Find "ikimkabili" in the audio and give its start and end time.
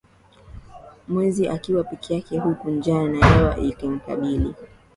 3.57-4.55